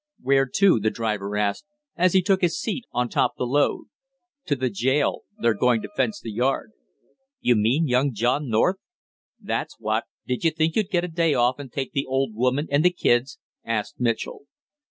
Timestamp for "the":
0.79-0.89, 3.37-3.45, 4.55-4.71, 6.19-6.31, 11.91-12.07, 12.83-12.89